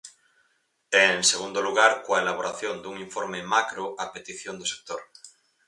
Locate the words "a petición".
4.03-4.55